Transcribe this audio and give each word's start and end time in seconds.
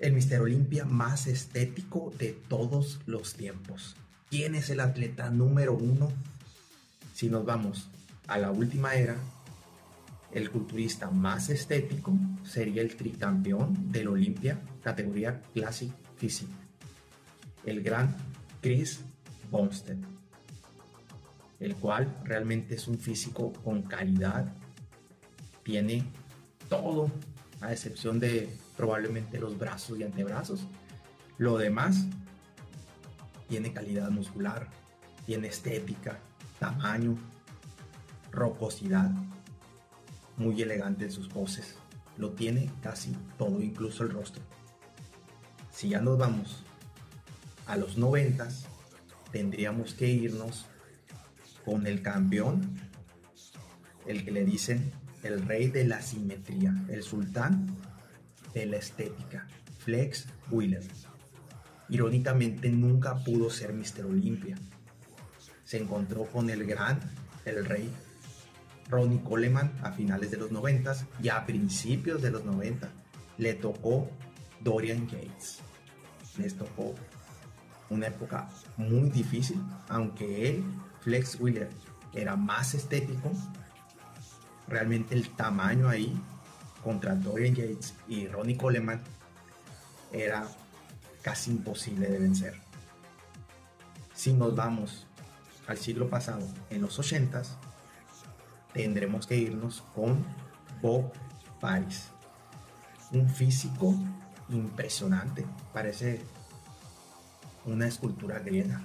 el 0.00 0.14
Mister 0.14 0.40
Olimpia 0.40 0.86
más 0.86 1.26
estético 1.26 2.12
de 2.18 2.32
todos 2.48 3.00
los 3.04 3.34
tiempos. 3.34 3.96
¿Quién 4.30 4.54
es 4.54 4.70
el 4.70 4.80
atleta 4.80 5.28
número 5.28 5.74
uno? 5.74 6.10
Si 7.14 7.28
nos 7.28 7.44
vamos 7.44 7.90
a 8.26 8.38
la 8.38 8.50
última 8.50 8.94
era, 8.94 9.16
el 10.32 10.50
culturista 10.50 11.10
más 11.10 11.50
estético 11.50 12.14
sería 12.44 12.80
el 12.80 12.96
tricampeón 12.96 13.92
del 13.92 14.08
Olimpia 14.08 14.58
categoría 14.82 15.42
Classic 15.52 15.92
Physique, 16.16 16.52
el 17.66 17.82
gran 17.82 18.16
Chris 18.62 19.00
Bumstead, 19.50 19.98
el 21.58 21.74
cual 21.76 22.16
realmente 22.24 22.76
es 22.76 22.88
un 22.88 22.98
físico 22.98 23.52
con 23.64 23.82
calidad, 23.82 24.50
tiene 25.62 26.04
todo, 26.70 27.10
a 27.60 27.72
excepción 27.72 28.20
de 28.20 28.48
probablemente 28.76 29.38
los 29.38 29.58
brazos 29.58 29.98
y 29.98 30.02
antebrazos. 30.02 30.66
Lo 31.38 31.58
demás 31.58 32.06
tiene 33.48 33.72
calidad 33.72 34.10
muscular, 34.10 34.68
tiene 35.26 35.48
estética, 35.48 36.18
tamaño, 36.58 37.16
rocosidad, 38.30 39.10
muy 40.36 40.60
elegante 40.62 41.04
en 41.04 41.12
sus 41.12 41.28
poses. 41.28 41.74
Lo 42.16 42.30
tiene 42.30 42.70
casi 42.82 43.16
todo, 43.38 43.60
incluso 43.60 44.02
el 44.02 44.10
rostro. 44.10 44.42
Si 45.72 45.88
ya 45.90 46.00
nos 46.00 46.18
vamos 46.18 46.62
a 47.66 47.76
los 47.76 47.96
noventas, 47.96 48.66
tendríamos 49.32 49.94
que 49.94 50.08
irnos 50.08 50.66
con 51.64 51.86
el 51.86 52.02
campeón, 52.02 52.78
el 54.06 54.24
que 54.24 54.30
le 54.30 54.44
dicen 54.44 54.92
el 55.22 55.46
rey 55.46 55.68
de 55.68 55.84
la 55.84 56.00
simetría, 56.00 56.74
el 56.88 57.02
sultán 57.02 57.76
de 58.54 58.66
la 58.66 58.76
estética, 58.78 59.46
Flex 59.78 60.26
Wheeler. 60.50 60.82
Irónicamente 61.88 62.70
nunca 62.70 63.16
pudo 63.24 63.50
ser 63.50 63.72
Mr. 63.72 64.06
Olympia. 64.06 64.56
Se 65.64 65.78
encontró 65.78 66.24
con 66.26 66.50
el 66.50 66.64
gran, 66.64 67.00
el 67.44 67.64
rey 67.64 67.90
Ronnie 68.88 69.22
Coleman 69.22 69.72
a 69.82 69.92
finales 69.92 70.30
de 70.30 70.36
los 70.36 70.50
90 70.50 70.94
y 71.22 71.28
a 71.28 71.46
principios 71.46 72.22
de 72.22 72.30
los 72.30 72.44
90 72.44 72.88
le 73.38 73.54
tocó 73.54 74.10
Dorian 74.60 75.08
Yates. 75.08 75.60
Les 76.38 76.56
tocó 76.56 76.94
una 77.88 78.08
época 78.08 78.48
muy 78.76 79.10
difícil, 79.10 79.60
aunque 79.88 80.50
él, 80.50 80.64
Flex 81.00 81.40
Wheeler, 81.40 81.70
era 82.12 82.36
más 82.36 82.74
estético, 82.74 83.32
realmente 84.70 85.14
el 85.14 85.28
tamaño 85.30 85.88
ahí 85.88 86.18
contra 86.82 87.14
Dorian 87.14 87.54
Yates 87.54 87.94
y 88.08 88.26
Ronnie 88.28 88.56
Coleman 88.56 89.02
era 90.12 90.46
casi 91.22 91.50
imposible 91.50 92.08
de 92.08 92.18
vencer. 92.18 92.54
Si 94.14 94.32
nos 94.32 94.54
vamos 94.54 95.06
al 95.66 95.76
siglo 95.76 96.08
pasado, 96.08 96.46
en 96.70 96.82
los 96.82 96.98
80s, 96.98 97.48
tendremos 98.72 99.26
que 99.26 99.36
irnos 99.36 99.82
con 99.94 100.24
Bob 100.80 101.12
Paris. 101.60 102.08
Un 103.12 103.28
físico 103.28 103.94
impresionante, 104.48 105.44
parece 105.72 106.22
una 107.64 107.86
escultura 107.86 108.38
griega, 108.38 108.84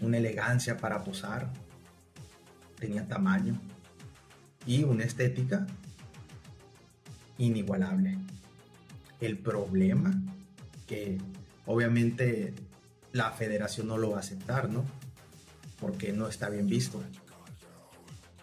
una 0.00 0.16
elegancia 0.16 0.76
para 0.76 1.02
posar, 1.04 1.50
tenía 2.78 3.06
tamaño, 3.06 3.60
y 4.66 4.84
una 4.84 5.04
estética 5.04 5.66
inigualable. 7.38 8.18
El 9.20 9.38
problema 9.38 10.14
que 10.86 11.18
obviamente 11.66 12.54
la 13.12 13.30
federación 13.30 13.88
no 13.88 13.98
lo 13.98 14.10
va 14.10 14.18
a 14.18 14.20
aceptar, 14.20 14.70
¿no? 14.70 14.84
Porque 15.80 16.12
no 16.12 16.28
está 16.28 16.48
bien 16.48 16.66
visto. 16.66 17.02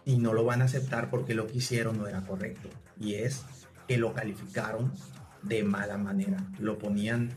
Y 0.06 0.18
no 0.18 0.34
lo 0.34 0.44
van 0.44 0.62
a 0.62 0.66
aceptar 0.66 1.10
porque 1.10 1.36
lo 1.36 1.48
que 1.48 1.58
hicieron 1.58 1.98
no 1.98 2.08
era 2.08 2.22
correcto. 2.22 2.70
Y 3.00 3.16
es 3.16 3.44
que 3.88 3.98
lo 3.98 4.14
calificaron 4.14 4.92
de 5.44 5.64
mala 5.64 5.98
manera. 5.98 6.38
Lo 6.60 6.78
ponían 6.78 7.32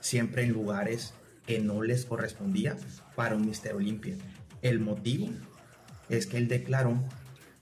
siempre 0.00 0.44
en 0.44 0.52
lugares 0.52 1.14
que 1.46 1.60
no 1.60 1.82
les 1.82 2.04
correspondía 2.04 2.76
para 3.14 3.36
un 3.36 3.46
Mister 3.46 3.74
Olimpia. 3.74 4.16
El 4.62 4.80
motivo 4.80 5.28
es 6.08 6.26
que 6.26 6.38
él 6.38 6.48
declaró 6.48 6.98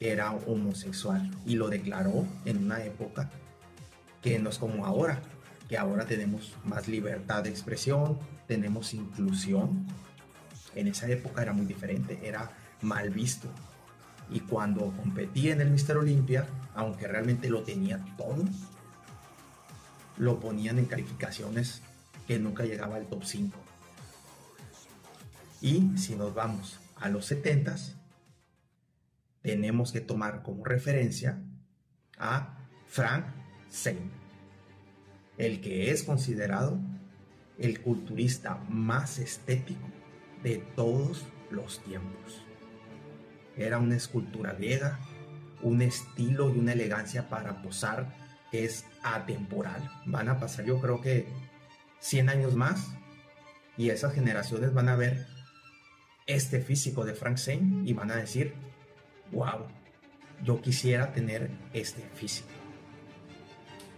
era 0.00 0.32
homosexual 0.32 1.31
y 1.47 1.56
lo 1.56 1.69
declaró 1.69 2.27
en 2.44 2.65
una 2.65 2.84
época 2.84 3.31
que 4.22 4.38
no 4.38 4.50
es 4.50 4.59
como 4.59 4.87
ahora, 4.87 5.21
que 5.69 5.77
ahora 5.78 6.06
tenemos 6.06 6.55
más 6.65 6.88
libertad 6.88 7.43
de 7.43 7.50
expresión, 7.50 8.19
tenemos 8.47 8.94
inclusión. 8.94 9.87
En 10.75 10.88
esa 10.88 11.09
época 11.09 11.43
era 11.43 11.53
muy 11.53 11.66
diferente, 11.66 12.19
era 12.22 12.50
mal 12.81 13.10
visto. 13.10 13.49
Y 14.31 14.41
cuando 14.41 14.93
competía 14.97 15.53
en 15.53 15.60
el 15.60 15.71
Mister 15.71 15.97
Olympia, 15.97 16.47
aunque 16.75 17.06
realmente 17.06 17.50
lo 17.50 17.62
tenía 17.62 18.03
todo, 18.16 18.44
lo 20.16 20.41
ponían 20.41 20.78
en 20.78 20.87
calificaciones 20.87 21.83
que 22.27 22.38
nunca 22.38 22.65
llegaba 22.65 22.97
al 22.97 23.06
top 23.06 23.25
5. 23.25 23.59
Y 25.60 25.97
si 25.97 26.15
nos 26.16 26.34
vamos 26.34 26.78
a 26.97 27.09
los 27.09 27.31
70s, 27.31 27.94
tenemos 29.44 29.93
que 29.93 30.00
tomar 30.00 30.43
como 30.43 30.65
referencia 30.65 31.38
a 32.19 32.66
Frank 32.87 33.27
Zane, 33.71 34.10
el 35.37 35.60
que 35.60 35.91
es 35.91 36.03
considerado 36.03 36.81
el 37.59 37.83
culturista 37.83 38.56
más 38.71 39.19
estético 39.19 39.87
de 40.43 40.56
todos 40.75 41.27
los 41.50 41.84
tiempos. 41.84 42.43
Era 43.54 43.78
una 43.78 43.97
escultura 43.97 44.54
griega, 44.54 44.99
un 45.62 45.83
estilo 45.83 46.49
y 46.49 46.59
una 46.59 46.72
elegancia 46.72 47.28
para 47.28 47.60
posar 47.60 48.16
que 48.50 48.65
es 48.65 48.87
atemporal. 49.03 49.91
Van 50.06 50.31
a 50.31 50.41
pasar 50.41 50.65
yo 50.65 50.81
creo 50.81 51.03
que 51.03 51.28
100 52.00 52.31
años 52.31 52.54
más 52.54 52.94
y 53.77 53.91
esas 53.91 54.15
generaciones 54.15 54.72
van 54.72 54.88
a 54.88 54.97
ver 54.97 55.27
este 56.27 56.60
físico 56.60 57.04
de 57.04 57.12
Frank 57.12 57.37
Zane 57.37 57.83
y 57.84 57.93
van 57.93 58.10
a 58.10 58.16
decir, 58.16 58.54
wow, 59.33 59.67
yo 60.43 60.61
quisiera 60.61 61.12
tener 61.12 61.51
este 61.73 62.03
físico. 62.15 62.49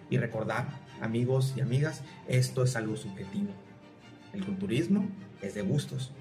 Y 0.09 0.19
recordar, 0.19 0.69
amigos 1.01 1.55
y 1.57 1.61
amigas, 1.61 2.03
esto 2.29 2.63
es 2.63 2.77
algo 2.77 2.97
subjetivo. 2.97 3.51
El 4.33 4.45
culturismo 4.45 5.09
es 5.43 5.55
de 5.55 5.63
gustos, 5.63 6.13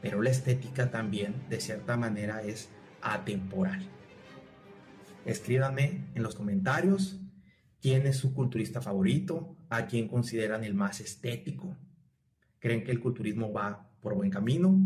pero 0.00 0.22
la 0.22 0.30
estética 0.30 0.90
también, 0.90 1.34
de 1.48 1.60
cierta 1.60 1.96
manera, 1.96 2.42
es 2.42 2.68
atemporal. 3.02 3.86
Escríbanme 5.24 6.06
en 6.14 6.22
los 6.22 6.34
comentarios 6.34 7.20
quién 7.80 8.06
es 8.06 8.16
su 8.16 8.34
culturista 8.34 8.80
favorito, 8.80 9.56
a 9.68 9.86
quién 9.86 10.08
consideran 10.08 10.64
el 10.64 10.74
más 10.74 11.00
estético. 11.00 11.76
¿Creen 12.58 12.82
que 12.82 12.90
el 12.90 13.00
culturismo 13.00 13.52
va 13.52 13.90
por 14.00 14.14
buen 14.14 14.30
camino? 14.30 14.80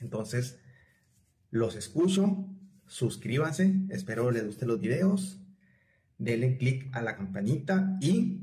Entonces, 0.00 0.60
los 1.50 1.76
escucho, 1.76 2.46
suscríbanse, 2.86 3.74
espero 3.90 4.30
les 4.30 4.44
gusten 4.44 4.68
los 4.68 4.80
videos, 4.80 5.40
denle 6.18 6.56
click 6.56 6.94
a 6.94 7.02
la 7.02 7.16
campanita 7.16 7.96
y 8.00 8.40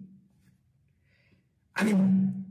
ánimo. 1.73 2.44